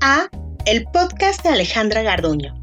A 0.00 0.28
el 0.64 0.84
podcast 0.92 1.42
de 1.42 1.48
Alejandra 1.48 2.02
Garduño. 2.02 2.54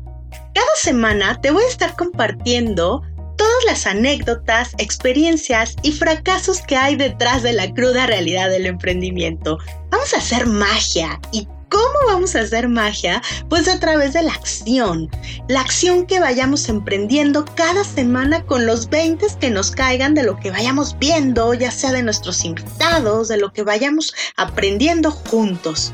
Cada 0.53 0.75
semana 0.77 1.37
te 1.41 1.51
voy 1.51 1.61
a 1.65 1.67
estar 1.67 1.97
compartiendo 1.97 3.01
todas 3.35 3.65
las 3.65 3.85
anécdotas, 3.85 4.71
experiencias 4.77 5.75
y 5.83 5.91
fracasos 5.91 6.61
que 6.61 6.77
hay 6.77 6.95
detrás 6.95 7.43
de 7.43 7.51
la 7.51 7.73
cruda 7.73 8.05
realidad 8.05 8.49
del 8.49 8.67
emprendimiento. 8.67 9.57
Vamos 9.91 10.13
a 10.13 10.19
hacer 10.19 10.45
magia 10.45 11.19
y 11.33 11.45
¿Cómo 11.67 12.05
vamos 12.05 12.35
a 12.35 12.41
hacer 12.41 12.69
magia? 12.69 13.21
Pues 13.49 13.67
a 13.67 13.79
través 13.79 14.13
de 14.13 14.21
la 14.21 14.31
acción. 14.31 15.09
La 15.49 15.59
acción 15.59 16.05
que 16.05 16.19
vayamos 16.19 16.69
emprendiendo 16.69 17.45
cada 17.55 17.83
semana 17.83 18.45
con 18.45 18.67
los 18.67 18.89
20 18.89 19.25
que 19.41 19.49
nos 19.49 19.71
caigan 19.71 20.13
de 20.13 20.21
lo 20.21 20.39
que 20.39 20.51
vayamos 20.51 20.97
viendo, 20.99 21.53
ya 21.55 21.71
sea 21.71 21.91
de 21.91 22.03
nuestros 22.03 22.45
invitados, 22.45 23.27
de 23.27 23.37
lo 23.37 23.51
que 23.51 23.63
vayamos 23.63 24.13
aprendiendo 24.37 25.09
juntos. 25.09 25.93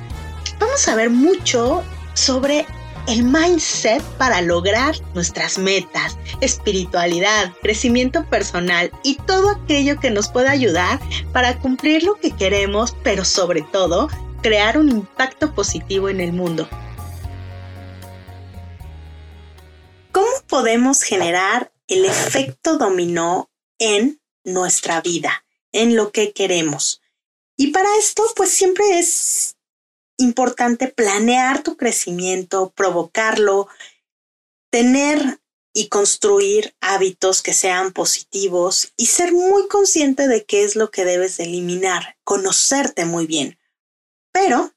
Vamos 0.57 0.87
a 0.87 0.95
ver 0.95 1.09
mucho 1.09 1.83
sobre 2.13 2.65
el 3.07 3.23
mindset 3.23 4.03
para 4.17 4.41
lograr 4.41 4.95
nuestras 5.13 5.57
metas, 5.57 6.17
espiritualidad, 6.41 7.51
crecimiento 7.61 8.25
personal 8.29 8.91
y 9.03 9.15
todo 9.15 9.49
aquello 9.49 9.99
que 9.99 10.11
nos 10.11 10.29
pueda 10.29 10.51
ayudar 10.51 10.99
para 11.33 11.57
cumplir 11.59 12.03
lo 12.03 12.15
que 12.15 12.31
queremos, 12.31 12.95
pero 13.03 13.25
sobre 13.25 13.61
todo 13.61 14.09
crear 14.41 14.77
un 14.77 14.89
impacto 14.89 15.53
positivo 15.53 16.09
en 16.09 16.21
el 16.21 16.33
mundo. 16.33 16.69
¿Cómo 20.11 20.27
podemos 20.47 21.01
generar 21.01 21.71
el 21.87 22.05
efecto 22.05 22.77
dominó 22.77 23.49
en 23.79 24.21
nuestra 24.43 25.01
vida, 25.01 25.45
en 25.71 25.95
lo 25.95 26.11
que 26.11 26.31
queremos? 26.31 27.01
Y 27.57 27.67
para 27.67 27.89
esto, 27.97 28.23
pues 28.35 28.51
siempre 28.51 28.99
es 28.99 29.57
importante 30.19 30.87
planear 30.87 31.63
tu 31.63 31.77
crecimiento, 31.77 32.71
provocarlo, 32.75 33.67
tener 34.69 35.39
y 35.73 35.87
construir 35.87 36.75
hábitos 36.81 37.41
que 37.41 37.53
sean 37.53 37.93
positivos 37.93 38.91
y 38.97 39.07
ser 39.07 39.31
muy 39.31 39.67
consciente 39.67 40.27
de 40.27 40.43
qué 40.43 40.63
es 40.63 40.75
lo 40.75 40.91
que 40.91 41.05
debes 41.05 41.39
eliminar, 41.39 42.17
conocerte 42.23 43.05
muy 43.05 43.27
bien. 43.27 43.57
Pero 44.31 44.73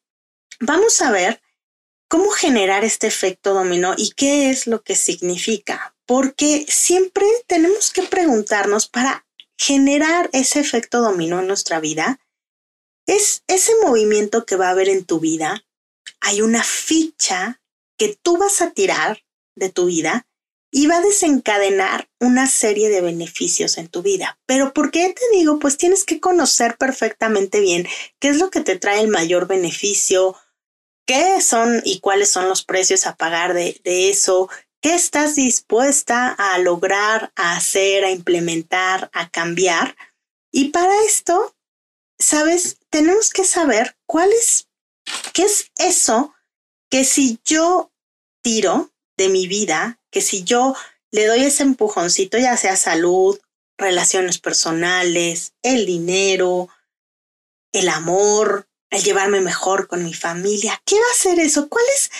vamos 0.60 1.02
a 1.02 1.10
ver 1.10 1.42
cómo 2.08 2.30
generar 2.30 2.84
este 2.84 3.06
efecto 3.06 3.52
dominó 3.52 3.94
y 3.96 4.12
qué 4.12 4.50
es 4.50 4.66
lo 4.66 4.82
que 4.82 4.94
significa, 4.94 5.96
porque 6.06 6.66
siempre 6.68 7.26
tenemos 7.46 7.90
que 7.90 8.02
preguntarnos 8.02 8.88
para 8.88 9.26
generar 9.58 10.30
ese 10.32 10.60
efecto 10.60 11.00
dominó 11.00 11.40
en 11.40 11.46
nuestra 11.46 11.80
vida, 11.80 12.20
es 13.06 13.42
ese 13.46 13.72
movimiento 13.84 14.46
que 14.46 14.56
va 14.56 14.68
a 14.68 14.70
haber 14.70 14.88
en 14.88 15.04
tu 15.04 15.20
vida, 15.20 15.64
hay 16.20 16.42
una 16.42 16.62
ficha 16.62 17.60
que 17.98 18.16
tú 18.22 18.36
vas 18.36 18.62
a 18.62 18.70
tirar 18.70 19.24
de 19.56 19.68
tu 19.68 19.86
vida 19.86 20.26
y 20.70 20.86
va 20.86 20.96
a 20.96 21.02
desencadenar 21.02 22.08
una 22.18 22.46
serie 22.46 22.88
de 22.88 23.02
beneficios 23.02 23.76
en 23.76 23.88
tu 23.88 24.02
vida. 24.02 24.38
Pero 24.46 24.72
¿por 24.72 24.90
qué 24.90 25.14
te 25.14 25.36
digo? 25.36 25.58
Pues 25.58 25.76
tienes 25.76 26.04
que 26.04 26.18
conocer 26.18 26.78
perfectamente 26.78 27.60
bien 27.60 27.86
qué 28.18 28.30
es 28.30 28.38
lo 28.38 28.50
que 28.50 28.62
te 28.62 28.78
trae 28.78 29.00
el 29.00 29.08
mayor 29.08 29.46
beneficio, 29.46 30.34
qué 31.06 31.42
son 31.42 31.82
y 31.84 32.00
cuáles 32.00 32.30
son 32.30 32.48
los 32.48 32.64
precios 32.64 33.06
a 33.06 33.16
pagar 33.16 33.52
de, 33.52 33.80
de 33.84 34.08
eso, 34.08 34.48
qué 34.80 34.94
estás 34.94 35.34
dispuesta 35.36 36.28
a 36.28 36.58
lograr, 36.58 37.32
a 37.36 37.56
hacer, 37.56 38.04
a 38.04 38.10
implementar, 38.10 39.10
a 39.12 39.28
cambiar. 39.28 39.94
Y 40.50 40.70
para 40.70 41.04
esto, 41.04 41.54
sabes, 42.22 42.78
tenemos 42.90 43.30
que 43.30 43.44
saber 43.44 43.96
cuál 44.06 44.32
es, 44.32 44.68
qué 45.32 45.42
es 45.44 45.70
eso 45.76 46.34
que 46.90 47.04
si 47.04 47.40
yo 47.44 47.92
tiro 48.42 48.92
de 49.16 49.28
mi 49.28 49.46
vida, 49.46 50.00
que 50.10 50.20
si 50.20 50.44
yo 50.44 50.74
le 51.10 51.26
doy 51.26 51.44
ese 51.44 51.62
empujoncito, 51.62 52.38
ya 52.38 52.56
sea 52.56 52.76
salud, 52.76 53.38
relaciones 53.78 54.38
personales, 54.38 55.54
el 55.62 55.86
dinero, 55.86 56.68
el 57.72 57.88
amor, 57.88 58.68
el 58.90 59.02
llevarme 59.02 59.40
mejor 59.40 59.88
con 59.88 60.04
mi 60.04 60.14
familia, 60.14 60.80
¿qué 60.84 60.96
va 60.96 61.06
a 61.06 61.14
hacer 61.14 61.40
eso? 61.40 61.68
¿Cuál 61.68 61.84
es, 61.96 62.10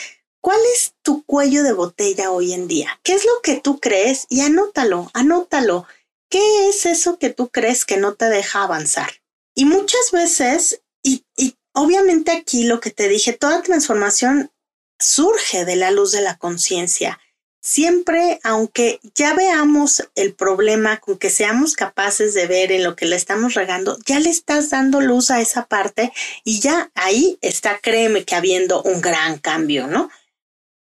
cuál 0.40 0.60
es 0.74 0.94
tu 1.02 1.24
cuello 1.24 1.62
de 1.62 1.72
botella 1.72 2.30
hoy 2.30 2.52
en 2.52 2.66
día? 2.66 3.00
¿Qué 3.02 3.14
es 3.14 3.24
lo 3.24 3.40
que 3.42 3.60
tú 3.60 3.78
crees? 3.78 4.26
Y 4.28 4.40
anótalo, 4.40 5.10
anótalo. 5.14 5.86
¿Qué 6.28 6.68
es 6.68 6.86
eso 6.86 7.18
que 7.18 7.30
tú 7.30 7.50
crees 7.50 7.84
que 7.84 7.98
no 7.98 8.14
te 8.14 8.24
deja 8.26 8.62
avanzar? 8.62 9.21
Y 9.54 9.64
muchas 9.64 10.10
veces, 10.12 10.82
y, 11.02 11.24
y 11.36 11.56
obviamente 11.72 12.32
aquí 12.32 12.64
lo 12.64 12.80
que 12.80 12.90
te 12.90 13.08
dije, 13.08 13.32
toda 13.32 13.62
transformación 13.62 14.50
surge 14.98 15.64
de 15.64 15.76
la 15.76 15.90
luz 15.90 16.12
de 16.12 16.22
la 16.22 16.38
conciencia 16.38 17.18
siempre, 17.62 18.40
aunque 18.42 19.00
ya 19.14 19.34
veamos 19.34 20.08
el 20.16 20.34
problema, 20.34 20.98
con 20.98 21.16
que 21.16 21.30
seamos 21.30 21.74
capaces 21.74 22.34
de 22.34 22.46
ver 22.46 22.72
en 22.72 22.82
lo 22.82 22.96
que 22.96 23.06
le 23.06 23.16
estamos 23.16 23.54
regando, 23.54 23.96
ya 24.04 24.18
le 24.18 24.28
estás 24.28 24.70
dando 24.70 25.00
luz 25.00 25.30
a 25.30 25.40
esa 25.40 25.66
parte 25.66 26.12
y 26.44 26.60
ya 26.60 26.90
ahí 26.94 27.38
está, 27.40 27.78
créeme 27.78 28.24
que 28.24 28.34
habiendo 28.34 28.82
un 28.82 29.00
gran 29.00 29.38
cambio, 29.38 29.86
¿no? 29.86 30.10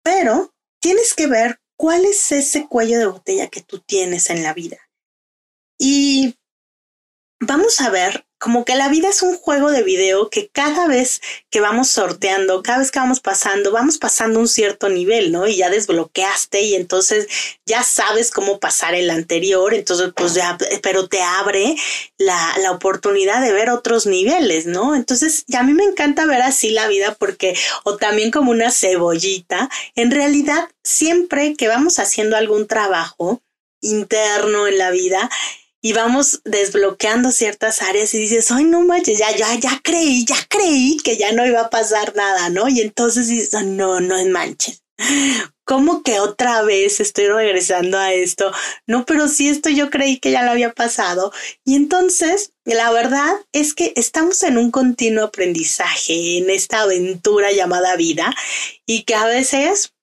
Pero 0.04 0.54
tienes 0.80 1.14
que 1.14 1.28
ver 1.28 1.62
cuál 1.78 2.06
es 2.06 2.32
ese 2.32 2.68
cuello 2.68 3.00
de 3.00 3.08
botella 3.08 3.48
que 3.48 3.62
tú 3.62 3.80
tienes 3.80 4.30
en 4.30 4.44
la 4.44 4.54
vida. 4.54 4.78
Y 5.80 6.38
vamos 7.40 7.80
a 7.82 7.90
ver 7.90 8.27
como 8.40 8.66
que 8.66 8.76
la 8.76 8.90
vida 8.90 9.10
es 9.10 9.22
un 9.22 9.38
juego 9.38 9.72
de 9.72 9.84
video 9.84 10.30
que 10.30 10.50
cada 10.50 10.88
vez 10.88 11.22
que 11.50 11.60
vamos 11.60 11.90
sorteando, 11.90 12.62
cada 12.62 12.80
vez 12.80 12.92
que 12.92 13.00
vamos 13.00 13.20
pasando, 13.20 13.72
vamos 13.72 13.98
pasando 13.98 14.40
un 14.40 14.48
cierto 14.48 14.90
nivel, 14.90 15.32
¿no? 15.32 15.48
Y 15.48 15.58
ya 15.58 15.70
desbloqueaste 15.70 16.62
y 16.62 16.76
entonces 16.76 17.28
ya 17.66 17.84
sabes 17.84 18.32
cómo 18.32 18.60
pasar 18.60 18.94
el 18.96 19.10
anterior, 19.10 19.74
entonces 19.74 20.12
pues 20.16 20.34
ya, 20.36 20.58
pero 20.82 21.08
te 21.08 21.22
abre 21.22 21.76
la, 22.18 22.56
la 22.62 22.72
oportunidad 22.72 23.42
de 23.42 23.54
ver 23.54 23.70
otros 23.70 24.06
niveles, 24.06 24.66
¿no? 24.66 24.96
Entonces, 24.96 25.46
a 25.58 25.64
mí 25.64 25.74
me 25.74 25.84
encanta 25.84 26.26
ver 26.26 26.42
así 26.42 26.70
la 26.70 26.88
vida 26.88 27.16
porque, 27.18 27.56
o 27.84 27.98
también 27.98 28.32
como 28.32 28.52
una 28.52 28.72
cebollita, 28.72 29.70
en 29.96 30.12
realidad 30.12 30.70
siempre 30.84 31.56
que 31.56 31.68
vamos 31.68 32.00
haciendo 32.00 32.38
algún 32.38 32.68
trabajo 32.68 33.42
interno 33.82 34.68
en 34.68 34.78
la 34.78 34.92
vida, 34.92 35.30
y 35.88 35.94
vamos 35.94 36.42
desbloqueando 36.44 37.32
ciertas 37.32 37.82
áreas 37.82 38.14
y 38.14 38.18
dices, 38.18 38.52
ay, 38.52 38.66
no 38.66 38.82
manches, 38.82 39.20
ya, 39.20 39.34
ya, 39.34 39.58
ya 39.58 39.80
creí, 39.82 40.26
ya 40.26 40.36
creí 40.50 40.98
que 41.02 41.16
ya 41.16 41.32
no 41.32 41.46
iba 41.46 41.62
a 41.62 41.70
pasar 41.70 42.14
nada, 42.14 42.50
¿no? 42.50 42.68
Y 42.68 42.82
entonces 42.82 43.30
dices, 43.30 43.64
no, 43.64 44.02
no 44.02 44.18
manches. 44.26 44.84
¿Cómo 45.64 46.04
que 46.04 46.20
otra 46.20 46.62
vez 46.64 47.00
estoy 47.00 47.28
regresando 47.28 47.98
a 47.98 48.12
esto? 48.12 48.52
No, 48.86 49.06
pero 49.06 49.30
sí 49.30 49.48
esto 49.48 49.70
yo 49.70 49.90
creí 49.90 50.18
que 50.20 50.32
ya 50.32 50.44
lo 50.44 50.52
había 50.52 50.74
pasado. 50.74 51.32
Y 51.64 51.76
entonces, 51.76 52.52
la 52.66 52.92
verdad 52.92 53.32
es 53.54 53.74
que 53.74 53.94
estamos 53.96 54.44
en 54.44 54.58
un 54.58 54.72
continuo 54.72 55.24
aprendizaje, 55.24 56.40
en 56.40 56.50
esta 56.50 56.82
aventura 56.82 57.54
llamada 57.54 57.96
vida, 57.96 58.36
y 58.86 59.04
que 59.04 59.16
a 59.16 59.26
veces 59.26 59.94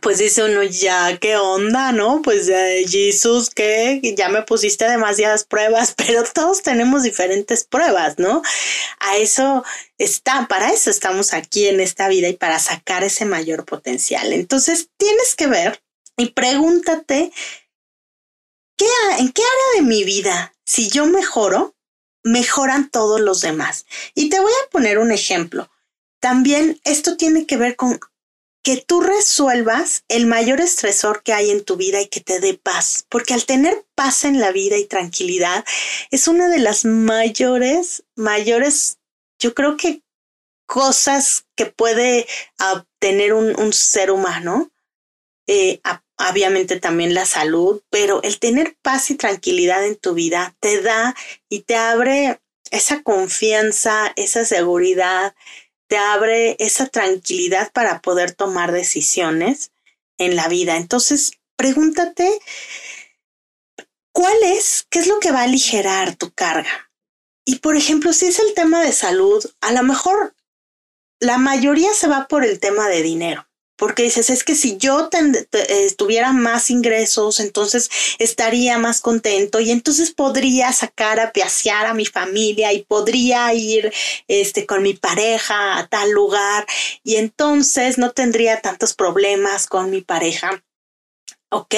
pues 0.00 0.18
dice 0.18 0.42
uno, 0.44 0.62
ya, 0.62 1.18
¿qué 1.18 1.36
onda, 1.36 1.92
no? 1.92 2.22
Pues 2.22 2.50
Jesús, 2.88 3.50
que 3.50 4.00
ya 4.16 4.28
me 4.28 4.42
pusiste 4.42 4.88
demasiadas 4.88 5.44
pruebas, 5.44 5.94
pero 5.96 6.24
todos 6.24 6.62
tenemos 6.62 7.02
diferentes 7.02 7.64
pruebas, 7.64 8.18
¿no? 8.18 8.42
A 8.98 9.16
eso 9.16 9.64
está, 9.98 10.48
para 10.48 10.70
eso 10.70 10.90
estamos 10.90 11.32
aquí 11.34 11.68
en 11.68 11.80
esta 11.80 12.08
vida 12.08 12.28
y 12.28 12.34
para 12.34 12.58
sacar 12.58 13.04
ese 13.04 13.24
mayor 13.24 13.64
potencial. 13.64 14.32
Entonces, 14.32 14.88
tienes 14.96 15.34
que 15.34 15.46
ver 15.46 15.82
y 16.16 16.30
pregúntate, 16.30 17.32
¿qué, 18.76 18.86
¿en 19.18 19.32
qué 19.32 19.42
área 19.42 19.82
de 19.82 19.88
mi 19.88 20.04
vida, 20.04 20.54
si 20.64 20.88
yo 20.88 21.06
mejoro, 21.06 21.74
mejoran 22.22 22.90
todos 22.90 23.20
los 23.20 23.40
demás? 23.40 23.86
Y 24.14 24.28
te 24.28 24.40
voy 24.40 24.52
a 24.52 24.70
poner 24.70 24.98
un 24.98 25.12
ejemplo. 25.12 25.70
También 26.20 26.78
esto 26.84 27.16
tiene 27.16 27.46
que 27.46 27.56
ver 27.56 27.76
con 27.76 27.98
que 28.62 28.76
tú 28.76 29.00
resuelvas 29.00 30.04
el 30.08 30.26
mayor 30.26 30.60
estresor 30.60 31.22
que 31.22 31.32
hay 31.32 31.50
en 31.50 31.64
tu 31.64 31.76
vida 31.76 32.00
y 32.00 32.08
que 32.08 32.20
te 32.20 32.40
dé 32.40 32.54
paz, 32.54 33.06
porque 33.08 33.34
al 33.34 33.46
tener 33.46 33.86
paz 33.94 34.24
en 34.24 34.38
la 34.38 34.52
vida 34.52 34.76
y 34.76 34.84
tranquilidad 34.84 35.64
es 36.10 36.28
una 36.28 36.48
de 36.48 36.58
las 36.58 36.84
mayores, 36.84 38.04
mayores, 38.16 38.98
yo 39.38 39.54
creo 39.54 39.76
que 39.76 40.02
cosas 40.66 41.46
que 41.56 41.66
puede 41.66 42.26
obtener 42.72 43.32
un, 43.32 43.72
ser 43.72 44.10
humano. 44.10 44.70
Eh, 45.46 45.80
obviamente 46.30 46.78
también 46.78 47.12
la 47.14 47.24
salud, 47.24 47.82
pero 47.90 48.22
el 48.22 48.38
tener 48.38 48.76
paz 48.82 49.10
y 49.10 49.16
tranquilidad 49.16 49.84
en 49.84 49.96
tu 49.96 50.14
vida 50.14 50.54
te 50.60 50.80
da 50.80 51.16
y 51.48 51.62
te 51.62 51.74
abre 51.74 52.40
esa 52.70 53.02
confianza, 53.02 54.12
esa 54.14 54.44
seguridad, 54.44 55.34
te 55.90 55.98
abre 55.98 56.54
esa 56.60 56.86
tranquilidad 56.86 57.72
para 57.72 58.00
poder 58.00 58.32
tomar 58.32 58.70
decisiones 58.70 59.72
en 60.18 60.36
la 60.36 60.46
vida. 60.46 60.76
Entonces, 60.76 61.32
pregúntate, 61.56 62.30
¿cuál 64.12 64.36
es? 64.44 64.86
¿Qué 64.88 65.00
es 65.00 65.08
lo 65.08 65.18
que 65.18 65.32
va 65.32 65.40
a 65.40 65.44
aligerar 65.44 66.14
tu 66.14 66.30
carga? 66.30 66.92
Y 67.44 67.56
por 67.56 67.76
ejemplo, 67.76 68.12
si 68.12 68.26
es 68.26 68.38
el 68.38 68.54
tema 68.54 68.80
de 68.82 68.92
salud, 68.92 69.44
a 69.60 69.72
lo 69.72 69.82
mejor 69.82 70.36
la 71.18 71.38
mayoría 71.38 71.92
se 71.92 72.06
va 72.06 72.28
por 72.28 72.44
el 72.44 72.60
tema 72.60 72.86
de 72.86 73.02
dinero 73.02 73.49
porque 73.80 74.02
dices, 74.02 74.28
es 74.28 74.44
que 74.44 74.54
si 74.54 74.76
yo 74.76 75.08
eh, 75.10 75.94
tuviera 75.96 76.34
más 76.34 76.68
ingresos, 76.68 77.40
entonces 77.40 77.88
estaría 78.18 78.76
más 78.76 79.00
contento 79.00 79.58
y 79.58 79.70
entonces 79.70 80.10
podría 80.10 80.70
sacar 80.74 81.18
a 81.18 81.32
pasear 81.32 81.86
a 81.86 81.94
mi 81.94 82.04
familia 82.04 82.74
y 82.74 82.82
podría 82.82 83.54
ir 83.54 83.90
este, 84.28 84.66
con 84.66 84.82
mi 84.82 84.92
pareja 84.92 85.78
a 85.78 85.86
tal 85.86 86.10
lugar 86.10 86.66
y 87.02 87.16
entonces 87.16 87.96
no 87.96 88.10
tendría 88.10 88.60
tantos 88.60 88.92
problemas 88.92 89.66
con 89.66 89.90
mi 89.90 90.02
pareja. 90.02 90.62
Ok, 91.48 91.74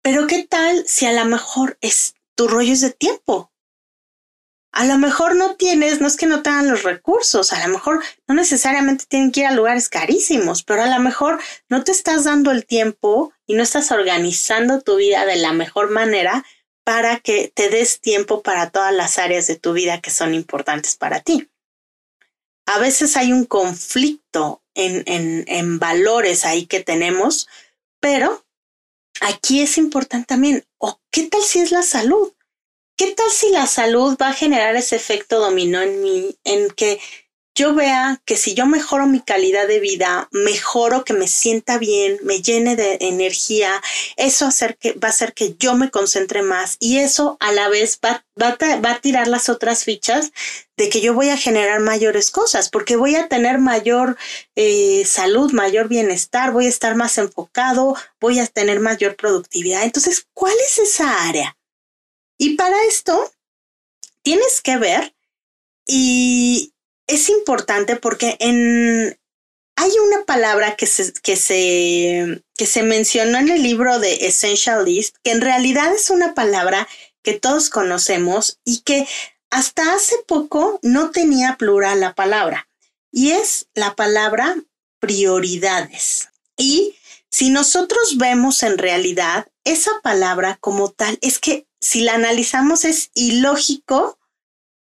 pero 0.00 0.26
¿qué 0.26 0.46
tal 0.48 0.88
si 0.88 1.04
a 1.04 1.12
lo 1.12 1.26
mejor 1.26 1.76
es 1.82 2.14
tu 2.34 2.48
rollo 2.48 2.72
es 2.72 2.80
de 2.80 2.92
tiempo? 2.92 3.52
A 4.76 4.84
lo 4.84 4.98
mejor 4.98 5.36
no 5.36 5.56
tienes, 5.56 6.02
no 6.02 6.06
es 6.06 6.18
que 6.18 6.26
no 6.26 6.42
tengan 6.42 6.68
los 6.68 6.82
recursos, 6.82 7.54
a 7.54 7.66
lo 7.66 7.72
mejor 7.72 8.04
no 8.28 8.34
necesariamente 8.34 9.06
tienen 9.08 9.32
que 9.32 9.40
ir 9.40 9.46
a 9.46 9.52
lugares 9.52 9.88
carísimos, 9.88 10.62
pero 10.62 10.82
a 10.82 10.86
lo 10.86 10.98
mejor 11.00 11.40
no 11.70 11.82
te 11.82 11.92
estás 11.92 12.24
dando 12.24 12.50
el 12.50 12.66
tiempo 12.66 13.32
y 13.46 13.54
no 13.54 13.62
estás 13.62 13.90
organizando 13.90 14.82
tu 14.82 14.96
vida 14.96 15.24
de 15.24 15.36
la 15.36 15.54
mejor 15.54 15.88
manera 15.88 16.44
para 16.84 17.20
que 17.20 17.50
te 17.54 17.70
des 17.70 18.02
tiempo 18.02 18.42
para 18.42 18.68
todas 18.68 18.92
las 18.92 19.18
áreas 19.18 19.46
de 19.46 19.56
tu 19.56 19.72
vida 19.72 20.02
que 20.02 20.10
son 20.10 20.34
importantes 20.34 20.94
para 20.96 21.20
ti. 21.20 21.48
A 22.66 22.78
veces 22.78 23.16
hay 23.16 23.32
un 23.32 23.46
conflicto 23.46 24.62
en, 24.74 25.04
en, 25.06 25.44
en 25.46 25.78
valores 25.78 26.44
ahí 26.44 26.66
que 26.66 26.80
tenemos, 26.80 27.48
pero 27.98 28.44
aquí 29.22 29.62
es 29.62 29.78
importante 29.78 30.26
también, 30.26 30.66
¿o 30.76 31.00
qué 31.10 31.28
tal 31.28 31.40
si 31.40 31.60
es 31.60 31.72
la 31.72 31.82
salud? 31.82 32.35
¿Qué 32.98 33.12
tal 33.12 33.30
si 33.30 33.50
la 33.50 33.66
salud 33.66 34.16
va 34.20 34.30
a 34.30 34.32
generar 34.32 34.74
ese 34.74 34.96
efecto 34.96 35.38
dominó 35.38 35.82
en 35.82 36.00
mí, 36.00 36.34
en 36.44 36.70
que 36.70 36.98
yo 37.54 37.74
vea 37.74 38.22
que 38.24 38.36
si 38.36 38.54
yo 38.54 38.64
mejoro 38.64 39.06
mi 39.06 39.20
calidad 39.20 39.68
de 39.68 39.80
vida, 39.80 40.28
mejoro 40.32 41.04
que 41.04 41.12
me 41.12 41.28
sienta 41.28 41.76
bien, 41.76 42.18
me 42.22 42.40
llene 42.40 42.74
de 42.74 42.96
energía, 43.02 43.82
eso 44.16 44.48
que, 44.80 44.92
va 44.92 45.08
a 45.08 45.10
hacer 45.10 45.34
que 45.34 45.56
yo 45.58 45.74
me 45.74 45.90
concentre 45.90 46.40
más 46.40 46.78
y 46.80 46.98
eso 46.98 47.36
a 47.40 47.52
la 47.52 47.68
vez 47.68 47.98
va, 48.02 48.24
va, 48.40 48.56
va 48.82 48.90
a 48.92 49.00
tirar 49.00 49.28
las 49.28 49.50
otras 49.50 49.84
fichas 49.84 50.32
de 50.78 50.88
que 50.88 51.02
yo 51.02 51.12
voy 51.12 51.28
a 51.28 51.36
generar 51.36 51.80
mayores 51.80 52.30
cosas, 52.30 52.70
porque 52.70 52.96
voy 52.96 53.14
a 53.14 53.28
tener 53.28 53.58
mayor 53.58 54.16
eh, 54.54 55.04
salud, 55.04 55.52
mayor 55.52 55.88
bienestar, 55.88 56.50
voy 56.50 56.64
a 56.64 56.70
estar 56.70 56.94
más 56.94 57.18
enfocado, 57.18 57.94
voy 58.20 58.38
a 58.38 58.46
tener 58.46 58.80
mayor 58.80 59.16
productividad. 59.16 59.82
Entonces, 59.84 60.26
¿cuál 60.32 60.54
es 60.66 60.78
esa 60.78 61.26
área? 61.28 61.56
Y 62.38 62.56
para 62.56 62.84
esto 62.84 63.32
tienes 64.22 64.60
que 64.60 64.76
ver 64.76 65.14
y 65.86 66.72
es 67.06 67.28
importante 67.28 67.96
porque 67.96 68.36
en 68.40 69.18
hay 69.76 69.92
una 69.98 70.24
palabra 70.24 70.74
que 70.74 70.86
se, 70.86 71.12
que 71.12 71.36
se, 71.36 72.42
que 72.56 72.66
se 72.66 72.82
mencionó 72.82 73.38
en 73.38 73.50
el 73.50 73.62
libro 73.62 73.98
de 73.98 74.26
Essential 74.26 74.86
List, 74.86 75.16
que 75.22 75.32
en 75.32 75.42
realidad 75.42 75.92
es 75.92 76.08
una 76.08 76.34
palabra 76.34 76.88
que 77.22 77.34
todos 77.34 77.68
conocemos 77.68 78.58
y 78.64 78.80
que 78.80 79.06
hasta 79.50 79.94
hace 79.94 80.16
poco 80.26 80.80
no 80.82 81.10
tenía 81.10 81.56
plural 81.56 82.00
la 82.00 82.14
palabra. 82.14 82.68
Y 83.12 83.32
es 83.32 83.68
la 83.74 83.94
palabra 83.94 84.56
prioridades. 84.98 86.30
Y 86.56 86.96
si 87.30 87.50
nosotros 87.50 88.16
vemos 88.16 88.62
en 88.62 88.78
realidad 88.78 89.46
esa 89.64 89.90
palabra 90.02 90.56
como 90.60 90.90
tal, 90.90 91.18
es 91.20 91.38
que 91.38 91.65
si 91.80 92.00
la 92.02 92.14
analizamos 92.14 92.84
es 92.84 93.10
ilógico 93.14 94.18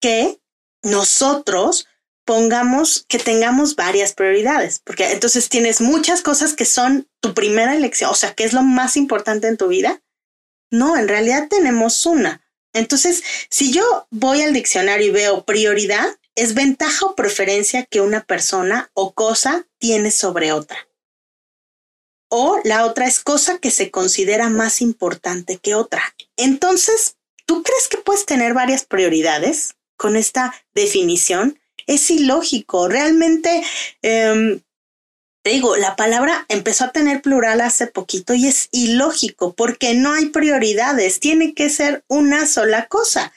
que 0.00 0.40
nosotros 0.82 1.86
pongamos 2.24 3.04
que 3.08 3.18
tengamos 3.18 3.76
varias 3.76 4.14
prioridades, 4.14 4.80
porque 4.84 5.12
entonces 5.12 5.48
tienes 5.48 5.80
muchas 5.80 6.22
cosas 6.22 6.54
que 6.54 6.64
son 6.64 7.08
tu 7.20 7.34
primera 7.34 7.74
elección, 7.74 8.10
o 8.10 8.14
sea, 8.14 8.34
¿qué 8.34 8.44
es 8.44 8.52
lo 8.52 8.62
más 8.62 8.96
importante 8.96 9.48
en 9.48 9.56
tu 9.56 9.68
vida? 9.68 10.02
No, 10.70 10.96
en 10.96 11.08
realidad 11.08 11.48
tenemos 11.48 12.06
una. 12.06 12.42
Entonces, 12.72 13.22
si 13.50 13.72
yo 13.72 14.06
voy 14.10 14.42
al 14.42 14.54
diccionario 14.54 15.08
y 15.08 15.10
veo 15.10 15.44
prioridad, 15.44 16.06
es 16.34 16.54
ventaja 16.54 17.06
o 17.06 17.14
preferencia 17.14 17.84
que 17.84 18.00
una 18.00 18.24
persona 18.24 18.90
o 18.94 19.12
cosa 19.12 19.66
tiene 19.78 20.10
sobre 20.10 20.52
otra. 20.52 20.88
O 22.34 22.58
la 22.64 22.86
otra 22.86 23.06
es 23.06 23.20
cosa 23.20 23.58
que 23.58 23.70
se 23.70 23.90
considera 23.90 24.48
más 24.48 24.80
importante 24.80 25.58
que 25.58 25.74
otra. 25.74 26.14
Entonces, 26.38 27.16
¿tú 27.44 27.62
crees 27.62 27.88
que 27.88 27.98
puedes 27.98 28.24
tener 28.24 28.54
varias 28.54 28.86
prioridades 28.86 29.74
con 29.98 30.16
esta 30.16 30.54
definición? 30.74 31.60
Es 31.86 32.10
ilógico. 32.10 32.88
Realmente, 32.88 33.62
em, 34.00 34.62
te 35.44 35.50
digo, 35.50 35.76
la 35.76 35.94
palabra 35.94 36.46
empezó 36.48 36.84
a 36.84 36.92
tener 36.92 37.20
plural 37.20 37.60
hace 37.60 37.86
poquito 37.86 38.32
y 38.32 38.46
es 38.46 38.70
ilógico 38.70 39.52
porque 39.52 39.92
no 39.92 40.14
hay 40.14 40.30
prioridades. 40.30 41.20
Tiene 41.20 41.52
que 41.52 41.68
ser 41.68 42.02
una 42.08 42.46
sola 42.46 42.86
cosa. 42.86 43.34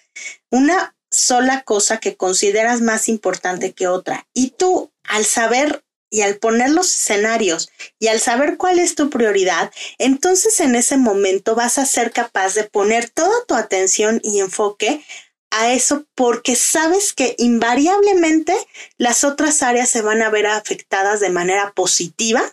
Una 0.51 0.95
sola 1.11 1.63
cosa 1.63 1.99
que 1.99 2.15
consideras 2.15 2.79
más 2.79 3.09
importante 3.09 3.73
que 3.73 3.89
otra. 3.89 4.25
Y 4.33 4.51
tú, 4.51 4.93
al 5.03 5.25
saber 5.25 5.83
y 6.09 6.21
al 6.21 6.37
poner 6.37 6.69
los 6.69 6.93
escenarios 6.93 7.69
y 7.99 8.07
al 8.07 8.19
saber 8.19 8.57
cuál 8.57 8.79
es 8.79 8.95
tu 8.95 9.09
prioridad, 9.09 9.71
entonces 9.97 10.59
en 10.59 10.75
ese 10.75 10.97
momento 10.97 11.55
vas 11.55 11.77
a 11.77 11.85
ser 11.85 12.11
capaz 12.11 12.53
de 12.53 12.63
poner 12.63 13.09
toda 13.09 13.45
tu 13.47 13.55
atención 13.55 14.21
y 14.23 14.39
enfoque 14.39 15.03
a 15.51 15.71
eso 15.71 16.05
porque 16.15 16.55
sabes 16.55 17.13
que 17.13 17.35
invariablemente 17.37 18.55
las 18.97 19.23
otras 19.23 19.63
áreas 19.63 19.89
se 19.89 20.01
van 20.01 20.21
a 20.21 20.29
ver 20.29 20.47
afectadas 20.47 21.19
de 21.19 21.29
manera 21.29 21.73
positiva 21.73 22.43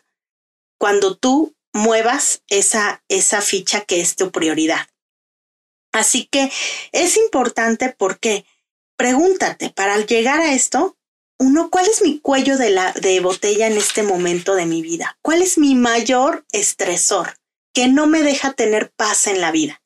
cuando 0.79 1.17
tú 1.17 1.55
muevas 1.73 2.43
esa, 2.49 3.03
esa 3.09 3.41
ficha 3.41 3.83
que 3.83 4.01
es 4.01 4.17
tu 4.17 4.31
prioridad. 4.31 4.89
Así 5.93 6.27
que 6.31 6.51
es 6.93 7.17
importante 7.17 7.95
porque 7.97 8.47
pregúntate, 8.97 9.71
para 9.71 9.99
llegar 9.99 10.41
a 10.41 10.55
esto, 10.55 10.97
uno, 11.43 11.71
¿cuál 11.71 11.89
es 11.89 12.03
mi 12.03 12.21
cuello 12.21 12.57
de, 12.57 12.71
la, 12.71 12.93
de 12.93 13.19
botella 13.19 13.67
en 13.67 13.77
este 13.77 14.05
momento 14.05 14.55
de 14.55 14.65
mi 14.65 14.81
vida? 14.81 15.19
¿Cuál 15.23 15.43
es 15.43 15.59
mi 15.59 15.75
mayor 15.75 16.47
estresor 16.53 17.37
que 17.75 17.89
no 17.89 18.07
me 18.07 18.23
deja 18.23 18.53
tener 18.53 18.93
paz 18.93 19.27
en 19.27 19.41
la 19.41 19.51
vida? 19.51 19.83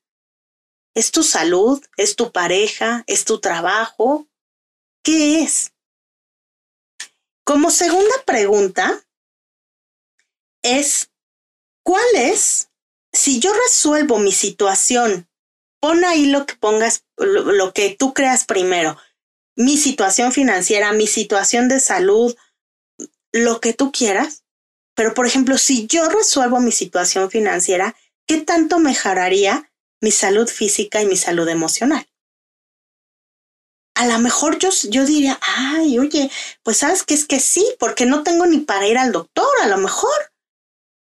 ¿Es 0.94 1.12
tu 1.12 1.22
salud? 1.22 1.82
¿Es 1.96 2.14
tu 2.14 2.30
pareja? 2.30 3.04
¿Es 3.06 3.24
tu 3.24 3.40
trabajo? 3.40 4.28
¿Qué 5.02 5.42
es? 5.42 5.72
Como 7.44 7.70
segunda 7.70 8.14
pregunta 8.26 9.02
es, 10.62 11.10
¿cuál 11.82 12.04
es? 12.16 12.68
Si 13.12 13.40
yo 13.40 13.54
resuelvo 13.54 14.18
mi 14.18 14.32
situación, 14.32 15.26
pon 15.80 16.04
ahí 16.04 16.26
lo 16.26 16.44
que 16.44 16.56
pongas, 16.56 17.06
lo 17.16 17.72
que 17.72 17.96
tú 17.98 18.12
creas 18.12 18.44
primero 18.44 18.98
mi 19.56 19.76
situación 19.76 20.32
financiera, 20.32 20.92
mi 20.92 21.06
situación 21.06 21.68
de 21.68 21.80
salud, 21.80 22.36
lo 23.32 23.60
que 23.60 23.72
tú 23.72 23.90
quieras. 23.90 24.44
Pero, 24.94 25.14
por 25.14 25.26
ejemplo, 25.26 25.58
si 25.58 25.86
yo 25.86 26.08
resuelvo 26.08 26.60
mi 26.60 26.72
situación 26.72 27.30
financiera, 27.30 27.96
¿qué 28.26 28.40
tanto 28.40 28.78
mejoraría 28.78 29.70
mi 30.00 30.10
salud 30.10 30.48
física 30.48 31.02
y 31.02 31.06
mi 31.06 31.16
salud 31.16 31.48
emocional? 31.48 32.06
A 33.94 34.06
lo 34.06 34.18
mejor 34.18 34.58
yo, 34.58 34.68
yo 34.90 35.06
diría, 35.06 35.38
ay, 35.40 35.98
oye, 35.98 36.30
pues 36.62 36.78
sabes 36.78 37.02
que 37.02 37.14
es 37.14 37.26
que 37.26 37.40
sí, 37.40 37.66
porque 37.78 38.04
no 38.04 38.22
tengo 38.22 38.44
ni 38.46 38.58
para 38.58 38.86
ir 38.86 38.98
al 38.98 39.12
doctor, 39.12 39.48
a 39.62 39.68
lo 39.68 39.78
mejor 39.78 40.12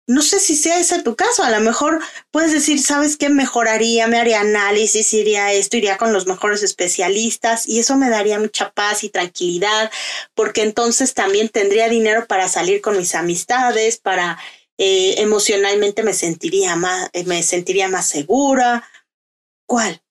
no 0.06 0.22
sé 0.22 0.40
si 0.40 0.56
sea 0.56 0.80
ese 0.80 1.02
tu 1.02 1.14
caso, 1.14 1.44
a 1.44 1.50
lo 1.50 1.60
mejor 1.60 2.00
puedes 2.30 2.52
decir, 2.52 2.82
¿sabes 2.82 3.16
qué 3.16 3.28
mejoraría? 3.28 4.08
Me 4.08 4.18
haría 4.18 4.40
análisis, 4.40 5.12
iría 5.14 5.52
esto, 5.52 5.76
iría 5.76 5.98
con 5.98 6.12
los 6.12 6.26
mejores 6.26 6.62
especialistas 6.62 7.68
y 7.68 7.78
eso 7.78 7.96
me 7.96 8.10
daría 8.10 8.40
mucha 8.40 8.72
paz 8.72 9.04
y 9.04 9.10
tranquilidad, 9.10 9.90
porque 10.34 10.62
entonces 10.62 11.14
también 11.14 11.48
tendría 11.48 11.88
dinero 11.88 12.26
para 12.26 12.48
salir 12.48 12.80
con 12.80 12.96
mis 12.96 13.14
amistades, 13.14 13.98
para 13.98 14.38
eh, 14.78 15.14
emocionalmente 15.18 16.02
me 16.02 16.14
sentiría 16.14 16.74
más, 16.74 17.08
eh, 17.12 17.24
me 17.24 17.42
sentiría 17.42 17.88
más 17.88 18.08
segura. 18.08 18.88
¿Cuál? 19.66 20.02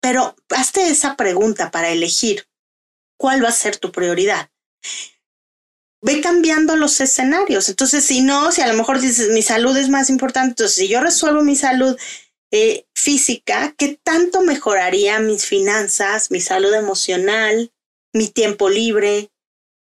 Pero 0.00 0.36
hazte 0.50 0.88
esa 0.88 1.16
pregunta 1.16 1.70
para 1.70 1.90
elegir 1.90 2.46
cuál 3.16 3.44
va 3.44 3.48
a 3.48 3.52
ser 3.52 3.76
tu 3.76 3.90
prioridad 3.90 4.50
ve 6.02 6.20
cambiando 6.20 6.76
los 6.76 7.00
escenarios. 7.00 7.68
Entonces, 7.68 8.04
si 8.04 8.20
no, 8.20 8.52
si 8.52 8.60
a 8.60 8.66
lo 8.66 8.74
mejor 8.74 9.00
dices, 9.00 9.30
mi 9.30 9.40
salud 9.40 9.76
es 9.76 9.88
más 9.88 10.10
importante, 10.10 10.50
entonces 10.50 10.76
si 10.76 10.88
yo 10.88 11.00
resuelvo 11.00 11.42
mi 11.42 11.56
salud 11.56 11.96
eh, 12.50 12.86
física, 12.94 13.74
¿qué 13.78 13.98
tanto 14.02 14.42
mejoraría 14.42 15.20
mis 15.20 15.46
finanzas, 15.46 16.30
mi 16.30 16.40
salud 16.40 16.74
emocional, 16.74 17.72
mi 18.12 18.28
tiempo 18.28 18.68
libre, 18.68 19.30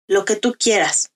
lo 0.09 0.25
que 0.25 0.37
tú 0.37 0.55
quieras? 0.59 1.13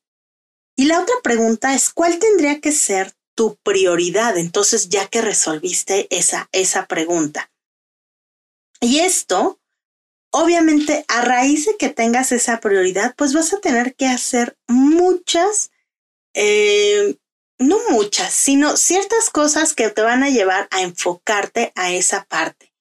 Y 0.77 0.87
la 0.87 1.01
otra 1.01 1.15
pregunta 1.23 1.75
es, 1.75 1.91
¿cuál 1.91 2.19
tendría 2.19 2.61
que 2.61 2.73
ser 2.73 3.13
tu 3.37 3.57
prioridad? 3.63 4.39
Entonces, 4.39 4.89
ya 4.89 5.09
que 5.09 5.21
resolviste 5.21 6.07
esa, 6.17 6.49
esa 6.53 6.87
pregunta. 6.87 7.51
Y 8.81 9.01
esto 9.01 9.59
obviamente 10.35 11.05
a 11.07 11.21
raíz 11.21 11.65
de 11.67 11.77
que 11.77 11.91
tengas 11.91 12.33
esa 12.33 12.59
prioridad, 12.59 13.15
pues 13.17 13.33
vas 13.33 13.53
a 13.55 13.61
tener 13.61 13.95
que 13.95 14.07
hacer 14.07 14.57
muchas, 14.67 15.71
eh, 16.35 17.15
no 17.61 17.79
muchas, 17.91 18.35
sino 18.35 18.77
ciertas 18.77 19.31
cosas 19.31 19.75
que 19.75 19.91
te 19.91 20.03
van 20.03 20.25
a 20.25 20.31
llevar 20.31 20.67
a 20.73 20.83
enfocarte 20.83 21.71
a 21.77 21.93
esa 21.93 22.25
parte. 22.25 22.73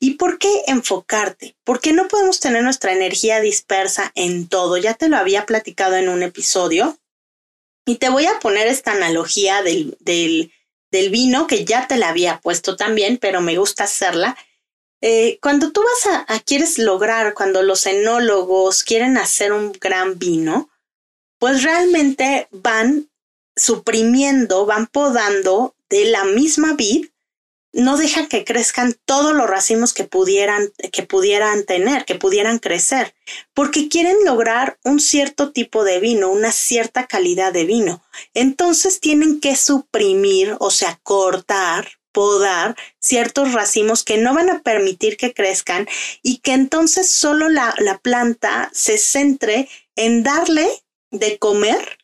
¿Y 0.00 0.14
por 0.14 0.40
qué 0.40 0.62
enfocarte? 0.66 1.56
Porque 1.62 1.92
no 1.92 2.08
podemos 2.08 2.40
tener 2.40 2.64
nuestra 2.64 2.92
energía 2.92 3.40
dispersa 3.40 4.10
en 4.16 4.48
todo. 4.48 4.76
Ya 4.76 4.94
te 4.94 5.08
lo 5.08 5.18
había 5.18 5.46
platicado 5.46 5.94
en 5.94 6.08
un 6.08 6.24
episodio. 6.24 6.98
Y 7.86 7.96
te 7.96 8.08
voy 8.08 8.26
a 8.26 8.40
poner 8.40 8.66
esta 8.66 8.92
analogía 8.92 9.62
del, 9.62 9.96
del, 10.00 10.52
del 10.90 11.10
vino, 11.10 11.46
que 11.46 11.64
ya 11.64 11.86
te 11.86 11.96
la 11.96 12.08
había 12.08 12.40
puesto 12.40 12.76
también, 12.76 13.18
pero 13.18 13.40
me 13.40 13.56
gusta 13.56 13.84
hacerla. 13.84 14.36
Eh, 15.00 15.38
cuando 15.40 15.72
tú 15.72 15.82
vas 15.82 16.14
a, 16.14 16.34
a, 16.34 16.40
quieres 16.40 16.78
lograr, 16.78 17.34
cuando 17.34 17.62
los 17.62 17.86
enólogos 17.86 18.82
quieren 18.82 19.16
hacer 19.16 19.52
un 19.52 19.72
gran 19.72 20.18
vino, 20.18 20.70
pues 21.38 21.62
realmente 21.62 22.48
van 22.50 23.08
suprimiendo, 23.56 24.66
van 24.66 24.86
podando 24.86 25.74
de 25.88 26.06
la 26.06 26.24
misma 26.24 26.74
vid 26.74 27.06
no 27.72 27.96
dejan 27.96 28.26
que 28.26 28.44
crezcan 28.44 28.96
todos 29.04 29.34
los 29.34 29.48
racimos 29.48 29.92
que 29.92 30.04
pudieran, 30.04 30.72
que 30.92 31.02
pudieran 31.02 31.64
tener, 31.64 32.04
que 32.04 32.14
pudieran 32.14 32.58
crecer, 32.58 33.14
porque 33.54 33.88
quieren 33.88 34.16
lograr 34.24 34.78
un 34.84 35.00
cierto 35.00 35.52
tipo 35.52 35.84
de 35.84 36.00
vino, 36.00 36.30
una 36.30 36.50
cierta 36.50 37.06
calidad 37.06 37.52
de 37.52 37.64
vino. 37.64 38.02
Entonces 38.34 39.00
tienen 39.00 39.40
que 39.40 39.54
suprimir, 39.54 40.56
o 40.60 40.70
sea, 40.70 40.98
cortar, 41.02 41.97
podar 42.18 42.74
ciertos 43.00 43.52
racimos 43.52 44.02
que 44.02 44.16
no 44.16 44.34
van 44.34 44.50
a 44.50 44.60
permitir 44.62 45.16
que 45.16 45.32
crezcan 45.32 45.86
y 46.20 46.38
que 46.38 46.52
entonces 46.52 47.08
solo 47.08 47.48
la, 47.48 47.72
la 47.78 47.98
planta 47.98 48.70
se 48.72 48.98
centre 48.98 49.68
en 49.94 50.24
darle 50.24 50.68
de 51.12 51.38
comer 51.38 51.98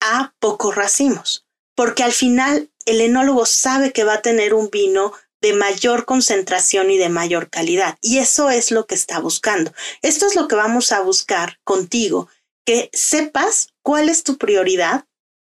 a 0.00 0.34
pocos 0.40 0.74
racimos 0.74 1.46
porque 1.76 2.02
al 2.02 2.12
final 2.12 2.72
el 2.86 3.00
enólogo 3.00 3.46
sabe 3.46 3.92
que 3.92 4.02
va 4.02 4.14
a 4.14 4.22
tener 4.22 4.52
un 4.52 4.70
vino 4.70 5.12
de 5.40 5.52
mayor 5.52 6.06
concentración 6.06 6.90
y 6.90 6.98
de 6.98 7.10
mayor 7.10 7.50
calidad. 7.50 7.98
Y 8.00 8.18
eso 8.18 8.50
es 8.50 8.72
lo 8.72 8.86
que 8.86 8.96
está 8.96 9.20
buscando. 9.20 9.72
Esto 10.02 10.26
es 10.26 10.34
lo 10.34 10.48
que 10.48 10.56
vamos 10.56 10.90
a 10.90 11.02
buscar 11.02 11.60
contigo, 11.62 12.28
que 12.64 12.90
sepas 12.92 13.68
cuál 13.82 14.08
es 14.08 14.24
tu 14.24 14.38
prioridad, 14.38 15.04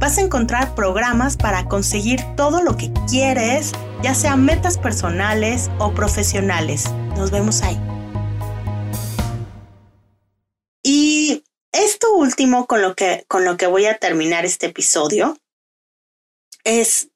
Vas 0.00 0.18
a 0.18 0.22
encontrar 0.22 0.74
programas 0.74 1.36
para 1.36 1.66
conseguir 1.66 2.20
todo 2.36 2.60
lo 2.60 2.76
que 2.76 2.90
quieres, 3.08 3.70
ya 4.02 4.16
sea 4.16 4.34
metas 4.34 4.78
personales 4.78 5.70
o 5.78 5.92
profesionales. 5.92 6.90
Nos 7.16 7.30
vemos 7.30 7.62
ahí. 7.62 7.78
Con 12.66 12.82
lo 12.82 12.94
que, 12.94 13.24
con 13.28 13.44
lo 13.44 13.56
que 13.56 13.66
voy 13.66 13.86
a 13.86 13.98
terminar 13.98 14.44
este 14.44 14.66
episodio 14.66 15.38
es, 16.64 17.08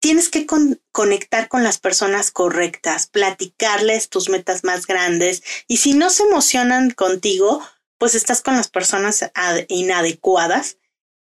tienes 0.00 0.28
que 0.28 0.46
conectar 0.92 1.48
con 1.48 1.62
las 1.62 1.78
personas 1.78 2.30
correctas, 2.30 3.06
platicarles 3.06 4.08
tus 4.08 4.28
metas 4.28 4.64
más 4.64 4.86
grandes 4.86 5.42
y 5.68 5.78
si 5.78 5.94
no 5.94 6.10
se 6.10 6.24
emocionan 6.24 6.90
contigo, 6.90 7.62
pues 7.98 8.14
estás 8.14 8.42
con 8.42 8.56
las 8.56 8.68
personas 8.68 9.30
inadecuadas 9.68 10.78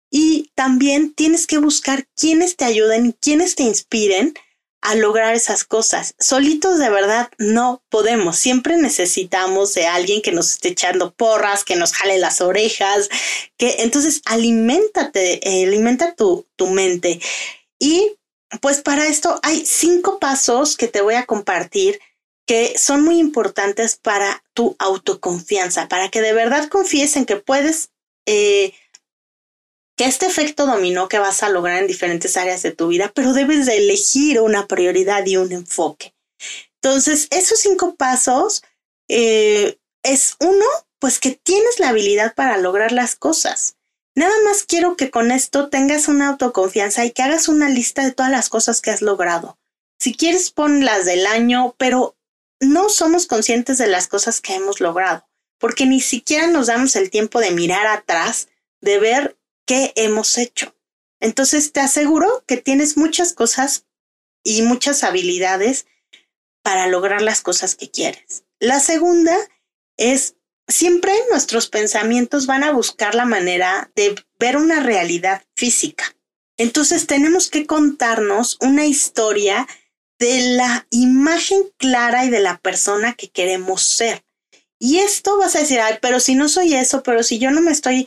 y 0.10 0.52
también 0.56 1.14
tienes 1.14 1.48
que 1.48 1.58
buscar 1.58 2.08
quienes 2.16 2.58
te 2.58 2.66
ayuden, 2.66 3.14
quienes 3.14 3.56
te 3.56 3.64
inspiren 3.64 4.34
a 4.82 4.96
lograr 4.96 5.36
esas 5.36 5.64
cosas. 5.64 6.16
Solitos 6.20 6.80
de 6.80 6.90
verdad 6.90 7.30
no 7.38 7.84
podemos. 7.90 8.38
Siempre 8.38 8.78
necesitamos 8.78 9.74
de 9.74 9.88
alguien 9.88 10.22
que 10.22 10.32
nos 10.32 10.50
esté 10.50 10.70
echando 10.70 11.14
porras, 11.14 11.64
que 11.64 11.76
nos 11.76 11.94
jale 11.94 12.18
las 12.18 12.42
orejas, 12.42 13.10
que 13.58 13.78
entonces 13.80 14.22
alimentate, 14.26 15.48
eh, 15.48 15.66
alimenta 15.68 16.16
tu, 16.16 16.48
tu 16.56 16.68
mente. 16.68 17.22
Y 17.80 18.18
pues 18.60 18.82
para 18.82 19.08
esto 19.08 19.40
hay 19.44 19.66
cinco 19.66 20.20
pasos 20.20 20.76
que 20.76 20.88
te 20.88 21.02
voy 21.02 21.16
a 21.16 21.26
compartir 21.26 22.00
que 22.46 22.78
son 22.78 23.04
muy 23.04 23.20
importantes 23.20 23.96
para 23.96 24.44
tu 24.54 24.76
autoconfianza, 24.80 25.88
para 25.88 26.10
que 26.10 26.22
de 26.22 26.34
verdad 26.34 26.68
confíes 26.68 27.16
en 27.16 27.26
que 27.26 27.38
puedes 27.38 27.92
eh, 28.26 28.74
que 30.02 30.08
este 30.08 30.26
efecto 30.26 30.66
dominó 30.66 31.08
que 31.08 31.20
vas 31.20 31.44
a 31.44 31.50
lograr 31.50 31.78
en 31.78 31.86
diferentes 31.86 32.36
áreas 32.36 32.64
de 32.64 32.72
tu 32.72 32.88
vida, 32.88 33.12
pero 33.14 33.34
debes 33.34 33.68
de 33.68 33.78
elegir 33.78 34.40
una 34.40 34.66
prioridad 34.66 35.24
y 35.28 35.38
un 35.38 35.52
enfoque. 35.52 36.16
Entonces, 36.82 37.28
esos 37.30 37.60
cinco 37.60 37.94
pasos 37.94 38.64
eh, 39.08 39.78
es 40.02 40.38
uno, 40.40 40.66
pues 40.98 41.20
que 41.20 41.40
tienes 41.44 41.80
la 41.80 41.90
habilidad 41.90 42.34
para 42.34 42.58
lograr 42.58 42.92
las 42.92 43.16
cosas. 43.16 43.76
Nada 44.16 44.34
más 44.44 44.64
quiero 44.64 44.98
que 44.98 45.12
con 45.12 45.30
esto 45.30 45.70
tengas 45.70 46.08
una 46.08 46.30
autoconfianza 46.30 47.06
y 47.06 47.12
que 47.12 47.22
hagas 47.22 47.48
una 47.48 47.70
lista 47.70 48.04
de 48.04 48.12
todas 48.12 48.32
las 48.32 48.50
cosas 48.50 48.82
que 48.82 48.90
has 48.90 49.04
logrado. 49.04 49.60
Si 50.00 50.16
quieres, 50.16 50.50
pon 50.50 50.84
las 50.84 51.06
del 51.06 51.28
año, 51.28 51.76
pero 51.78 52.18
no 52.60 52.90
somos 52.90 53.28
conscientes 53.28 53.78
de 53.78 53.86
las 53.86 54.08
cosas 54.08 54.42
que 54.42 54.56
hemos 54.56 54.82
logrado, 54.82 55.28
porque 55.60 55.86
ni 55.86 56.02
siquiera 56.02 56.48
nos 56.48 56.66
damos 56.66 56.96
el 56.96 57.12
tiempo 57.12 57.40
de 57.40 57.52
mirar 57.52 57.86
atrás, 57.86 58.48
de 58.82 58.98
ver 58.98 59.38
qué 59.72 59.94
hemos 59.96 60.38
hecho. 60.38 60.76
Entonces 61.22 61.72
te 61.72 61.80
aseguro 61.80 62.44
que 62.46 62.58
tienes 62.58 62.98
muchas 62.98 63.32
cosas 63.32 63.86
y 64.44 64.64
muchas 64.64 65.06
habilidades 65.06 65.86
para 66.62 66.88
lograr 66.88 67.22
las 67.22 67.40
cosas 67.40 67.76
que 67.76 67.90
quieres. 67.90 68.44
La 68.60 68.82
segunda 68.82 69.34
es 69.96 70.36
siempre 70.68 71.14
nuestros 71.30 71.70
pensamientos 71.70 72.48
van 72.48 72.66
a 72.66 72.74
buscar 72.74 73.16
la 73.16 73.24
manera 73.24 73.90
de 73.96 74.22
ver 74.38 74.58
una 74.58 74.82
realidad 74.82 75.42
física. 75.56 76.18
Entonces 76.58 77.08
tenemos 77.08 77.50
que 77.50 77.66
contarnos 77.66 78.58
una 78.60 78.86
historia 78.86 79.70
de 80.20 80.56
la 80.58 80.86
imagen 80.90 81.64
clara 81.78 82.26
y 82.26 82.30
de 82.30 82.42
la 82.42 82.60
persona 82.60 83.14
que 83.14 83.30
queremos 83.30 83.84
ser. 83.84 84.26
Y 84.80 84.98
esto 84.98 85.38
vas 85.38 85.56
a 85.56 85.60
decir, 85.60 85.80
ay, 85.80 85.98
pero 86.02 86.20
si 86.20 86.36
no 86.36 86.50
soy 86.50 86.74
eso, 86.74 87.04
pero 87.04 87.24
si 87.24 87.40
yo 87.40 87.52
no 87.52 87.62
me 87.62 87.72
estoy, 87.72 88.06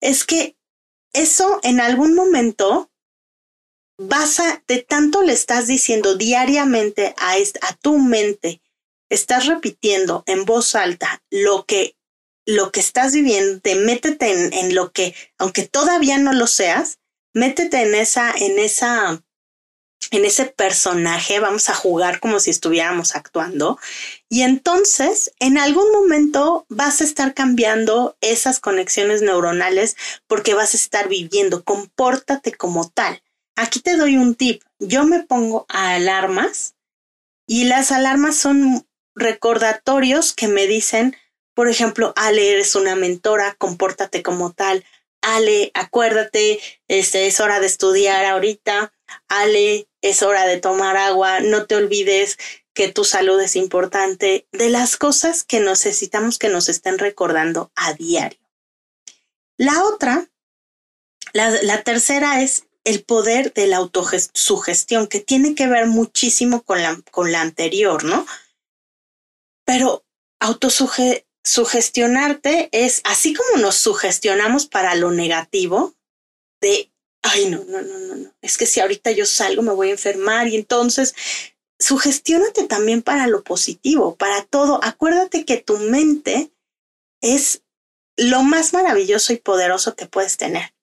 es 0.00 0.24
que 0.24 0.54
eso 1.12 1.60
en 1.62 1.80
algún 1.80 2.14
momento 2.14 2.90
vas 3.98 4.40
a, 4.40 4.62
de 4.66 4.82
tanto 4.82 5.22
le 5.22 5.32
estás 5.32 5.66
diciendo 5.66 6.16
diariamente 6.16 7.14
a, 7.18 7.34
a 7.34 7.76
tu 7.76 7.98
mente, 7.98 8.62
estás 9.10 9.46
repitiendo 9.46 10.24
en 10.26 10.44
voz 10.44 10.74
alta 10.74 11.22
lo 11.30 11.64
que 11.66 11.96
lo 12.46 12.72
que 12.72 12.80
estás 12.80 13.12
viviendo, 13.12 13.60
te 13.60 13.74
métete 13.76 14.30
en, 14.30 14.52
en, 14.52 14.74
lo 14.74 14.92
que, 14.92 15.14
aunque 15.38 15.68
todavía 15.68 16.18
no 16.18 16.32
lo 16.32 16.46
seas, 16.46 16.98
métete 17.32 17.82
en 17.82 17.94
esa, 17.94 18.32
en 18.32 18.58
esa, 18.58 19.22
en 20.10 20.24
ese 20.24 20.46
personaje, 20.46 21.40
vamos 21.40 21.68
a 21.68 21.74
jugar 21.74 22.20
como 22.20 22.40
si 22.40 22.50
estuviéramos 22.50 23.14
actuando. 23.14 23.78
Y 24.28 24.42
entonces, 24.42 25.32
en 25.38 25.58
algún 25.58 25.92
momento 25.92 26.66
vas 26.68 27.00
a 27.00 27.04
estar 27.04 27.34
cambiando 27.34 28.16
esas 28.20 28.60
conexiones 28.60 29.22
neuronales 29.22 29.96
porque 30.26 30.54
vas 30.54 30.74
a 30.74 30.78
estar 30.78 31.08
viviendo. 31.08 31.64
Compórtate 31.64 32.52
como 32.52 32.88
tal. 32.88 33.22
Aquí 33.56 33.80
te 33.80 33.96
doy 33.96 34.16
un 34.16 34.34
tip. 34.34 34.62
Yo 34.78 35.04
me 35.04 35.22
pongo 35.22 35.66
a 35.68 35.94
alarmas 35.94 36.74
y 37.46 37.64
las 37.64 37.92
alarmas 37.92 38.36
son 38.36 38.86
recordatorios 39.14 40.32
que 40.32 40.48
me 40.48 40.66
dicen, 40.66 41.16
por 41.54 41.68
ejemplo, 41.68 42.12
Ale, 42.16 42.52
eres 42.52 42.74
una 42.74 42.96
mentora, 42.96 43.54
compórtate 43.58 44.22
como 44.22 44.52
tal. 44.52 44.84
Ale, 45.20 45.70
acuérdate, 45.74 46.60
este, 46.88 47.26
es 47.26 47.40
hora 47.40 47.60
de 47.60 47.66
estudiar 47.66 48.24
ahorita. 48.24 48.92
Ale, 49.28 49.88
es 50.02 50.22
hora 50.22 50.46
de 50.46 50.58
tomar 50.58 50.96
agua. 50.96 51.40
No 51.40 51.66
te 51.66 51.76
olvides 51.76 52.38
que 52.74 52.88
tu 52.92 53.04
salud 53.04 53.40
es 53.40 53.56
importante. 53.56 54.46
De 54.52 54.70
las 54.70 54.96
cosas 54.96 55.44
que 55.44 55.60
necesitamos 55.60 56.38
que 56.38 56.48
nos 56.48 56.68
estén 56.68 56.98
recordando 56.98 57.70
a 57.74 57.92
diario. 57.94 58.38
La 59.56 59.84
otra, 59.84 60.30
la, 61.32 61.50
la 61.62 61.82
tercera 61.82 62.42
es 62.42 62.64
el 62.84 63.04
poder 63.04 63.52
de 63.52 63.66
la 63.66 63.76
autosugestión, 63.76 65.06
que 65.06 65.20
tiene 65.20 65.54
que 65.54 65.66
ver 65.66 65.86
muchísimo 65.86 66.62
con 66.62 66.82
la, 66.82 67.00
con 67.10 67.30
la 67.30 67.40
anterior, 67.40 68.04
¿no? 68.04 68.26
Pero 69.64 70.04
autosuge, 70.40 71.26
sugestionarte 71.44 72.68
es 72.72 73.00
así 73.04 73.34
como 73.34 73.62
nos 73.62 73.76
sugestionamos 73.76 74.66
para 74.66 74.94
lo 74.94 75.10
negativo, 75.10 75.94
de, 76.60 76.90
ay, 77.22 77.50
no, 77.50 77.64
no, 77.64 77.82
no, 77.82 77.98
no, 77.98 78.16
no, 78.16 78.34
es 78.40 78.56
que 78.56 78.66
si 78.66 78.80
ahorita 78.80 79.10
yo 79.12 79.26
salgo 79.26 79.62
me 79.62 79.72
voy 79.72 79.88
a 79.88 79.92
enfermar 79.92 80.48
y 80.48 80.56
entonces 80.56 81.14
sugestiónate 81.78 82.64
también 82.66 83.02
para 83.02 83.26
lo 83.26 83.42
positivo, 83.42 84.16
para 84.16 84.44
todo. 84.44 84.80
Acuérdate 84.82 85.44
que 85.44 85.56
tu 85.56 85.78
mente 85.78 86.52
es 87.22 87.62
lo 88.16 88.42
más 88.42 88.72
maravilloso 88.72 89.32
y 89.32 89.36
poderoso 89.36 89.96
que 89.96 90.06
puedes 90.06 90.36
tener. 90.36 90.74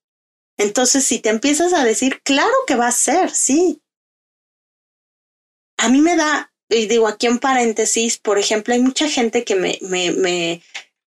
Entonces, 0.57 1.03
si 1.03 1.19
te 1.19 1.29
empiezas 1.29 1.73
a 1.73 1.83
decir, 1.83 2.21
claro 2.23 2.53
que 2.65 2.75
va 2.75 2.87
a 2.87 2.91
ser, 2.91 3.29
sí. 3.29 3.81
A 5.77 5.89
mí 5.89 6.01
me 6.01 6.15
da 6.15 6.51
y 6.69 6.87
digo 6.87 7.07
aquí 7.07 7.27
en 7.27 7.39
paréntesis, 7.39 8.17
por 8.17 8.37
ejemplo, 8.37 8.73
hay 8.73 8.81
mucha 8.81 9.07
gente 9.07 9.43
que 9.43 9.55
me, 9.55 9.77
me, 9.81 10.11
me 10.11 10.61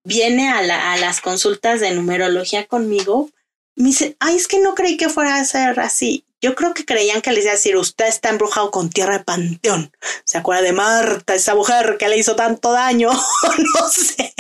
viene 0.04 0.50
a, 0.50 0.62
la, 0.62 0.92
a, 0.92 0.96
las 0.98 1.20
consultas 1.20 1.80
de 1.80 1.90
numerología 1.92 2.66
conmigo, 2.66 3.30
me 3.78 3.88
dice, 3.88 4.16
ay, 4.20 4.36
es 4.36 4.48
que 4.48 4.58
no 4.58 4.74
creí 4.74 4.96
que 4.96 5.08
fuera 5.08 5.36
a 5.36 5.44
ser 5.44 5.78
así. 5.80 6.24
Yo 6.40 6.54
creo 6.54 6.74
que 6.74 6.84
creían 6.84 7.20
que 7.20 7.32
les 7.32 7.44
iba 7.44 7.52
a 7.52 7.56
decir, 7.56 7.76
usted 7.76 8.06
está 8.06 8.28
embrujado 8.28 8.70
con 8.70 8.90
tierra 8.90 9.18
de 9.18 9.24
panteón. 9.24 9.92
¿Se 10.24 10.38
acuerda 10.38 10.62
de 10.62 10.72
Marta, 10.72 11.34
esa 11.34 11.54
mujer 11.54 11.96
que 11.98 12.08
le 12.08 12.16
hizo 12.16 12.36
tanto 12.36 12.72
daño? 12.72 13.10
no 13.74 13.88
sé. 13.88 14.34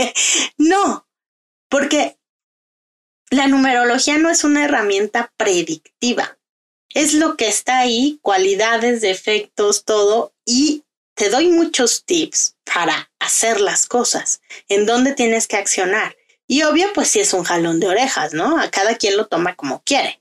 No, 0.56 1.08
porque 1.68 2.18
la 3.30 3.46
numerología 3.46 4.18
no 4.18 4.30
es 4.30 4.44
una 4.44 4.64
herramienta 4.64 5.32
predictiva. 5.36 6.38
Es 6.94 7.14
lo 7.14 7.36
que 7.36 7.48
está 7.48 7.78
ahí, 7.78 8.18
cualidades, 8.22 9.00
defectos, 9.00 9.84
todo, 9.84 10.32
y 10.44 10.84
te 11.14 11.30
doy 11.30 11.48
muchos 11.48 12.04
tips 12.04 12.56
para 12.64 13.10
hacer 13.18 13.60
las 13.60 13.86
cosas, 13.86 14.40
en 14.68 14.86
dónde 14.86 15.14
tienes 15.14 15.46
que 15.46 15.56
accionar. 15.56 16.16
Y 16.48 16.62
obvio, 16.62 16.92
pues 16.94 17.08
si 17.08 17.20
es 17.20 17.32
un 17.34 17.44
jalón 17.44 17.78
de 17.78 17.88
orejas, 17.88 18.32
¿no? 18.32 18.58
A 18.58 18.70
cada 18.70 18.96
quien 18.96 19.16
lo 19.16 19.26
toma 19.26 19.54
como 19.54 19.82
quiere. 19.84 20.20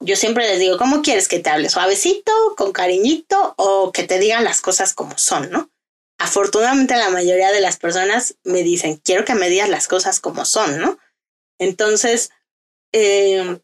Yo 0.00 0.16
siempre 0.16 0.48
les 0.48 0.58
digo, 0.58 0.76
¿cómo 0.78 1.00
quieres 1.00 1.28
que 1.28 1.38
te 1.38 1.48
hable? 1.48 1.68
¿Suavecito, 1.70 2.32
con 2.56 2.72
cariñito 2.72 3.54
o 3.56 3.92
que 3.92 4.02
te 4.02 4.18
digan 4.18 4.44
las 4.44 4.60
cosas 4.60 4.94
como 4.94 5.16
son, 5.16 5.50
¿no? 5.50 5.70
Afortunadamente 6.18 6.96
la 6.96 7.10
mayoría 7.10 7.52
de 7.52 7.60
las 7.60 7.78
personas 7.78 8.36
me 8.44 8.62
dicen, 8.62 9.00
quiero 9.04 9.24
que 9.24 9.34
me 9.34 9.48
digas 9.48 9.68
las 9.68 9.88
cosas 9.88 10.20
como 10.20 10.44
son, 10.44 10.78
¿no? 10.78 10.98
Entonces, 11.58 12.30
eh, 12.92 13.60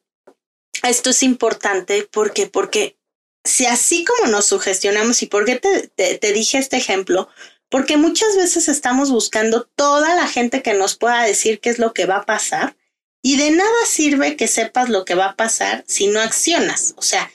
esto 0.83 1.11
es 1.11 1.23
importante 1.23 2.09
porque, 2.11 2.47
porque 2.47 2.97
si 3.45 3.67
así 3.67 4.05
como 4.05 4.31
nos 4.31 4.47
sugestionamos, 4.47 5.23
¿y 5.23 5.27
por 5.27 5.45
qué 5.45 5.57
te, 5.57 5.89
te, 6.19 6.33
dije 6.33 6.59
este 6.59 6.77
ejemplo? 6.77 7.29
Porque 7.69 7.97
muchas 7.97 8.37
veces 8.37 8.69
estamos 8.69 9.11
buscando 9.11 9.69
toda 9.75 10.15
la 10.15 10.29
gente 10.29 10.63
que 10.63 10.75
nos 10.75 10.97
pueda 10.97 11.23
decir 11.23 11.61
qué 11.61 11.71
es 11.71 11.79
lo 11.79 11.93
que 11.93 12.07
va 12.07 12.19
a 12.19 12.27
pasar 12.27 12.77
y 13.23 13.37
de 13.37 13.51
nada 13.51 13.87
sirve 13.87 14.37
que 14.37 14.47
sepas 14.47 14.89
lo 14.89 15.05
que 15.05 15.15
va 15.15 15.31
a 15.31 15.37
pasar 15.37 15.85
si 15.87 16.07
no 16.07 16.21
accionas. 16.21 16.95
O 16.97 17.03
sea, 17.03 17.31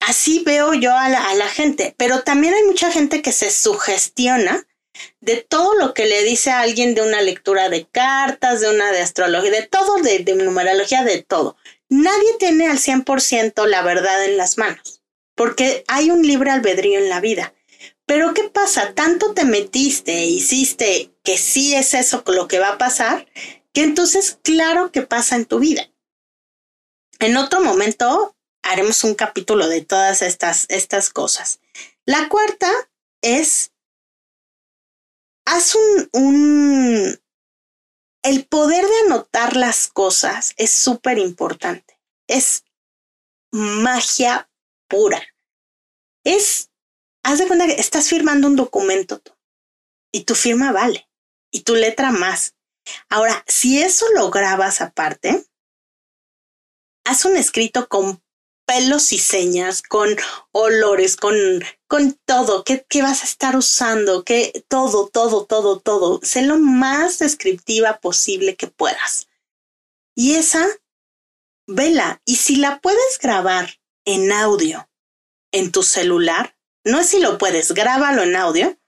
así 0.00 0.42
veo 0.44 0.74
yo 0.74 0.94
a 0.94 1.08
la, 1.08 1.30
a 1.30 1.34
la 1.34 1.48
gente, 1.48 1.94
pero 1.96 2.22
también 2.22 2.54
hay 2.54 2.64
mucha 2.64 2.92
gente 2.92 3.22
que 3.22 3.32
se 3.32 3.50
sugestiona 3.50 4.66
de 5.20 5.36
todo 5.36 5.74
lo 5.74 5.94
que 5.94 6.06
le 6.06 6.22
dice 6.24 6.50
a 6.50 6.60
alguien 6.60 6.94
de 6.94 7.02
una 7.02 7.22
lectura 7.22 7.68
de 7.68 7.86
cartas, 7.86 8.60
de 8.60 8.70
una 8.70 8.92
de 8.92 9.00
astrología, 9.00 9.50
de 9.50 9.66
todo, 9.66 9.96
de, 9.98 10.24
numerología, 10.34 11.04
de 11.04 11.22
todo. 11.22 11.56
Nadie 11.88 12.36
tiene 12.38 12.66
al 12.68 12.78
100% 12.78 13.66
la 13.66 13.82
verdad 13.82 14.24
en 14.24 14.36
las 14.36 14.58
manos, 14.58 15.02
porque 15.34 15.84
hay 15.88 16.10
un 16.10 16.22
libre 16.26 16.50
albedrío 16.50 16.98
en 16.98 17.08
la 17.08 17.20
vida. 17.20 17.52
Pero 18.06 18.34
¿qué 18.34 18.48
pasa? 18.48 18.94
Tanto 18.94 19.34
te 19.34 19.44
metiste 19.44 20.12
e 20.12 20.26
hiciste 20.26 21.12
que 21.24 21.36
sí 21.36 21.74
es 21.74 21.92
eso 21.94 22.22
lo 22.26 22.46
que 22.46 22.60
va 22.60 22.70
a 22.70 22.78
pasar, 22.78 23.26
que 23.72 23.82
entonces 23.82 24.38
claro 24.42 24.92
que 24.92 25.02
pasa 25.02 25.36
en 25.36 25.44
tu 25.44 25.58
vida. 25.58 25.90
En 27.18 27.36
otro 27.36 27.60
momento 27.60 28.36
haremos 28.62 29.04
un 29.04 29.14
capítulo 29.14 29.68
de 29.68 29.84
todas 29.84 30.22
estas, 30.22 30.66
estas 30.68 31.10
cosas. 31.10 31.60
La 32.04 32.28
cuarta 32.28 32.70
es, 33.22 33.72
haz 35.44 35.74
un, 35.74 36.08
un, 36.12 37.20
el 38.22 38.46
poder 38.46 38.84
de 38.86 38.98
anotar 39.06 39.56
las 39.56 39.88
cosas 39.88 40.52
es 40.56 40.70
súper 40.72 41.18
importante. 41.18 42.00
Es 42.28 42.64
magia 43.52 44.50
pura. 44.88 45.22
Es, 46.24 46.70
haz 47.26 47.40
de 47.40 47.48
cuenta 47.48 47.66
que 47.66 47.72
estás 47.72 48.08
firmando 48.08 48.46
un 48.46 48.54
documento 48.54 49.20
y 50.12 50.22
tu 50.22 50.36
firma 50.36 50.70
vale 50.70 51.08
y 51.50 51.62
tu 51.62 51.74
letra 51.74 52.12
más. 52.12 52.54
Ahora, 53.08 53.44
si 53.48 53.82
eso 53.82 54.06
lo 54.14 54.30
grabas 54.30 54.80
aparte, 54.80 55.44
haz 57.04 57.24
un 57.24 57.36
escrito 57.36 57.88
con 57.88 58.22
pelos 58.64 59.12
y 59.12 59.18
señas, 59.18 59.82
con 59.82 60.16
olores, 60.52 61.16
con, 61.16 61.34
con 61.88 62.12
todo, 62.26 62.62
¿Qué, 62.62 62.86
¿Qué, 62.88 63.02
vas 63.02 63.22
a 63.22 63.26
estar 63.26 63.56
usando, 63.56 64.24
que 64.24 64.64
todo, 64.68 65.08
todo, 65.08 65.46
todo, 65.46 65.80
todo. 65.80 66.20
Sé 66.22 66.42
lo 66.42 66.58
más 66.58 67.18
descriptiva 67.18 67.98
posible 67.98 68.54
que 68.54 68.68
puedas. 68.68 69.28
Y 70.14 70.36
esa, 70.36 70.64
vela. 71.66 72.22
Y 72.24 72.36
si 72.36 72.54
la 72.54 72.80
puedes 72.80 73.18
grabar 73.18 73.80
en 74.04 74.30
audio 74.30 74.88
en 75.50 75.72
tu 75.72 75.82
celular, 75.82 76.55
no 76.86 77.00
es 77.00 77.08
si 77.08 77.18
lo 77.18 77.36
puedes, 77.36 77.72
grábalo 77.72 78.22
en 78.22 78.36
audio 78.36 78.78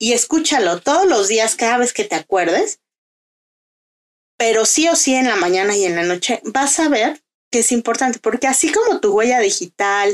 y 0.00 0.12
escúchalo 0.12 0.80
todos 0.80 1.06
los 1.06 1.28
días 1.28 1.54
cada 1.54 1.78
vez 1.78 1.92
que 1.92 2.04
te 2.04 2.16
acuerdes, 2.16 2.80
pero 4.36 4.66
sí 4.66 4.88
o 4.88 4.96
sí 4.96 5.14
en 5.14 5.28
la 5.28 5.36
mañana 5.36 5.76
y 5.76 5.84
en 5.84 5.94
la 5.94 6.02
noche 6.02 6.40
vas 6.44 6.80
a 6.80 6.88
ver 6.88 7.22
que 7.52 7.60
es 7.60 7.70
importante, 7.70 8.18
porque 8.18 8.48
así 8.48 8.72
como 8.72 8.98
tu 8.98 9.12
huella 9.12 9.38
digital, 9.38 10.12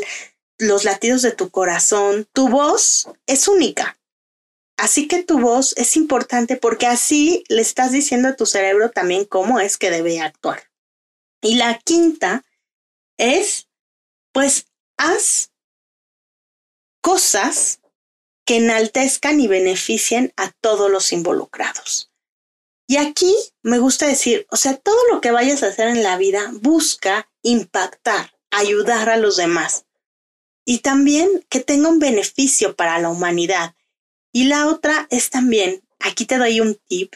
los 0.58 0.84
latidos 0.84 1.22
de 1.22 1.32
tu 1.32 1.48
corazón, 1.48 2.28
tu 2.34 2.48
voz 2.50 3.08
es 3.26 3.48
única. 3.48 3.98
Así 4.76 5.08
que 5.08 5.22
tu 5.22 5.40
voz 5.40 5.74
es 5.78 5.96
importante 5.96 6.56
porque 6.56 6.86
así 6.86 7.44
le 7.48 7.62
estás 7.62 7.92
diciendo 7.92 8.28
a 8.28 8.36
tu 8.36 8.44
cerebro 8.44 8.90
también 8.90 9.24
cómo 9.24 9.58
es 9.58 9.78
que 9.78 9.90
debe 9.90 10.20
actuar. 10.20 10.70
Y 11.40 11.54
la 11.54 11.78
quinta 11.78 12.44
es, 13.16 13.68
pues, 14.32 14.66
haz 14.98 15.49
cosas 17.00 17.80
que 18.44 18.56
enaltezcan 18.56 19.40
y 19.40 19.48
beneficien 19.48 20.32
a 20.36 20.50
todos 20.60 20.90
los 20.90 21.12
involucrados. 21.12 22.10
Y 22.86 22.96
aquí 22.96 23.34
me 23.62 23.78
gusta 23.78 24.06
decir, 24.06 24.46
o 24.50 24.56
sea, 24.56 24.76
todo 24.76 24.98
lo 25.12 25.20
que 25.20 25.30
vayas 25.30 25.62
a 25.62 25.68
hacer 25.68 25.88
en 25.88 26.02
la 26.02 26.16
vida 26.16 26.50
busca 26.54 27.30
impactar, 27.42 28.32
ayudar 28.50 29.08
a 29.08 29.16
los 29.16 29.36
demás 29.36 29.84
y 30.64 30.78
también 30.78 31.44
que 31.48 31.60
tenga 31.60 31.88
un 31.88 31.98
beneficio 31.98 32.76
para 32.76 32.98
la 32.98 33.08
humanidad. 33.08 33.74
Y 34.32 34.44
la 34.44 34.68
otra 34.68 35.06
es 35.10 35.30
también, 35.30 35.82
aquí 35.98 36.26
te 36.26 36.38
doy 36.38 36.60
un 36.60 36.76
tip, 36.86 37.14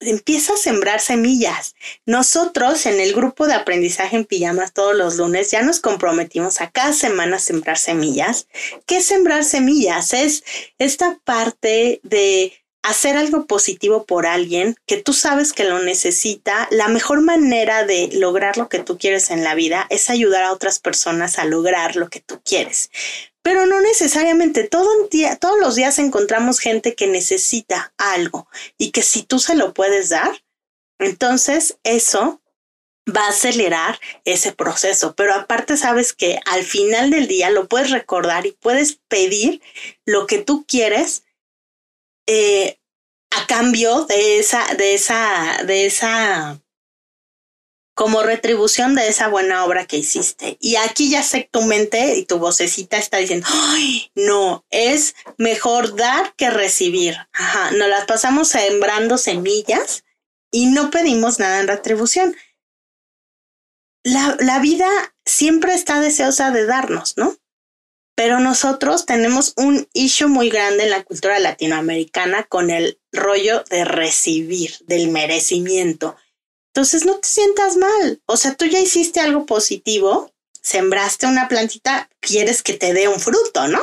empieza 0.00 0.54
a 0.54 0.56
sembrar 0.56 1.00
semillas. 1.00 1.74
Nosotros 2.06 2.86
en 2.86 3.00
el 3.00 3.14
grupo 3.14 3.46
de 3.46 3.54
aprendizaje 3.54 4.16
en 4.16 4.24
pijamas 4.24 4.72
todos 4.72 4.94
los 4.94 5.16
lunes 5.16 5.50
ya 5.50 5.62
nos 5.62 5.80
comprometimos 5.80 6.60
a 6.60 6.70
cada 6.70 6.92
semana 6.92 7.38
sembrar 7.38 7.78
semillas. 7.78 8.48
¿Qué 8.86 8.98
es 8.98 9.06
sembrar 9.06 9.44
semillas? 9.44 10.12
Es 10.12 10.44
esta 10.78 11.18
parte 11.24 12.00
de 12.02 12.63
hacer 12.84 13.16
algo 13.16 13.46
positivo 13.46 14.04
por 14.04 14.26
alguien 14.26 14.76
que 14.86 14.98
tú 14.98 15.14
sabes 15.14 15.54
que 15.54 15.64
lo 15.64 15.82
necesita, 15.82 16.68
la 16.70 16.88
mejor 16.88 17.22
manera 17.22 17.84
de 17.84 18.10
lograr 18.12 18.58
lo 18.58 18.68
que 18.68 18.78
tú 18.78 18.98
quieres 18.98 19.30
en 19.30 19.42
la 19.42 19.54
vida 19.54 19.86
es 19.88 20.10
ayudar 20.10 20.44
a 20.44 20.52
otras 20.52 20.78
personas 20.78 21.38
a 21.38 21.46
lograr 21.46 21.96
lo 21.96 22.10
que 22.10 22.20
tú 22.20 22.42
quieres. 22.44 22.90
Pero 23.42 23.64
no 23.64 23.80
necesariamente 23.80 24.64
todos 24.64 24.86
los 25.60 25.74
días 25.74 25.98
encontramos 25.98 26.60
gente 26.60 26.94
que 26.94 27.06
necesita 27.06 27.94
algo 27.96 28.48
y 28.76 28.90
que 28.90 29.02
si 29.02 29.22
tú 29.22 29.38
se 29.38 29.54
lo 29.54 29.72
puedes 29.72 30.10
dar, 30.10 30.44
entonces 30.98 31.78
eso 31.84 32.42
va 33.08 33.26
a 33.26 33.30
acelerar 33.30 33.98
ese 34.26 34.52
proceso. 34.52 35.14
Pero 35.14 35.32
aparte 35.34 35.78
sabes 35.78 36.12
que 36.12 36.38
al 36.44 36.64
final 36.64 37.10
del 37.10 37.28
día 37.28 37.48
lo 37.48 37.66
puedes 37.66 37.90
recordar 37.90 38.44
y 38.44 38.52
puedes 38.52 38.98
pedir 39.08 39.62
lo 40.04 40.26
que 40.26 40.38
tú 40.38 40.66
quieres 40.66 41.24
eh, 42.26 42.78
a 43.30 43.46
cambio 43.46 44.04
de 44.06 44.38
esa, 44.38 44.74
de 44.74 44.94
esa, 44.94 45.62
de 45.64 45.86
esa, 45.86 46.60
como 47.94 48.22
retribución 48.22 48.94
de 48.94 49.08
esa 49.08 49.28
buena 49.28 49.64
obra 49.64 49.86
que 49.86 49.98
hiciste. 49.98 50.56
Y 50.60 50.76
aquí 50.76 51.10
ya 51.10 51.22
sé 51.22 51.48
tu 51.50 51.62
mente 51.62 52.16
y 52.16 52.24
tu 52.24 52.38
vocecita 52.38 52.98
está 52.98 53.18
diciendo, 53.18 53.46
ay, 53.50 54.10
no, 54.14 54.64
es 54.70 55.14
mejor 55.38 55.96
dar 55.96 56.34
que 56.36 56.50
recibir. 56.50 57.16
Ajá, 57.32 57.70
nos 57.72 57.88
las 57.88 58.04
pasamos 58.06 58.48
sembrando 58.48 59.18
semillas 59.18 60.04
y 60.50 60.66
no 60.66 60.90
pedimos 60.90 61.38
nada 61.38 61.60
en 61.60 61.68
retribución. 61.68 62.36
La, 64.04 64.36
la 64.40 64.58
vida 64.58 64.88
siempre 65.24 65.74
está 65.74 66.00
deseosa 66.00 66.50
de 66.50 66.66
darnos, 66.66 67.16
¿no? 67.16 67.36
Pero 68.14 68.38
nosotros 68.38 69.06
tenemos 69.06 69.54
un 69.56 69.88
issue 69.92 70.28
muy 70.28 70.48
grande 70.48 70.84
en 70.84 70.90
la 70.90 71.02
cultura 71.02 71.38
latinoamericana 71.40 72.44
con 72.44 72.70
el 72.70 73.00
rollo 73.12 73.64
de 73.70 73.84
recibir, 73.84 74.76
del 74.86 75.08
merecimiento. 75.08 76.16
Entonces 76.68 77.04
no 77.04 77.18
te 77.18 77.28
sientas 77.28 77.76
mal. 77.76 78.22
O 78.26 78.36
sea, 78.36 78.54
tú 78.54 78.66
ya 78.66 78.80
hiciste 78.80 79.20
algo 79.20 79.46
positivo, 79.46 80.32
sembraste 80.62 81.26
una 81.26 81.48
plantita, 81.48 82.08
quieres 82.20 82.62
que 82.62 82.74
te 82.74 82.92
dé 82.92 83.08
un 83.08 83.20
fruto, 83.20 83.68
¿no? 83.68 83.80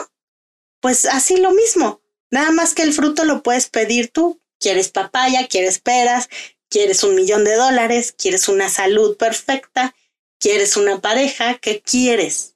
Pues 0.82 1.06
así 1.06 1.38
lo 1.38 1.52
mismo. 1.52 2.02
Nada 2.32 2.52
más 2.52 2.74
que 2.74 2.84
el 2.84 2.94
fruto 2.94 3.26
lo 3.26 3.44
puedes 3.44 3.70
pedir 3.70 4.10
tú. 4.12 4.42
Quieres 4.60 4.90
papaya, 4.90 5.48
quieres 5.48 5.80
peras, 5.80 6.30
quieres 6.70 7.04
un 7.04 7.16
millón 7.16 7.44
de 7.44 7.56
dólares, 7.56 8.14
quieres 8.18 8.48
una 8.48 8.70
salud 8.70 9.18
perfecta, 9.18 9.96
quieres 10.40 10.78
una 10.78 11.02
pareja, 11.02 11.58
¿qué 11.60 11.82
quieres? 11.82 12.56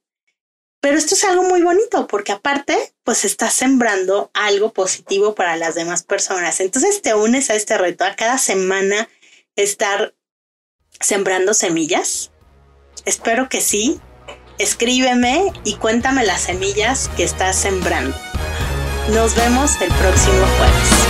Pero 0.85 0.99
esto 0.99 1.15
es 1.15 1.23
algo 1.23 1.41
muy 1.41 1.63
bonito 1.63 2.05
porque 2.05 2.31
aparte, 2.31 2.93
pues 3.03 3.25
estás 3.25 3.55
sembrando 3.55 4.29
algo 4.35 4.71
positivo 4.71 5.33
para 5.33 5.57
las 5.57 5.73
demás 5.73 6.03
personas. 6.03 6.59
Entonces 6.59 7.01
te 7.01 7.15
unes 7.15 7.49
a 7.49 7.55
este 7.55 7.75
reto 7.75 8.03
a 8.03 8.15
cada 8.15 8.37
semana 8.37 9.09
estar 9.55 10.13
sembrando 10.99 11.55
semillas. 11.55 12.29
Espero 13.03 13.49
que 13.49 13.61
sí. 13.61 13.99
Escríbeme 14.59 15.51
y 15.63 15.73
cuéntame 15.77 16.23
las 16.23 16.41
semillas 16.41 17.09
que 17.17 17.23
estás 17.23 17.55
sembrando. 17.55 18.15
Nos 19.09 19.35
vemos 19.35 19.81
el 19.81 19.91
próximo 19.91 20.45
jueves. 20.59 21.04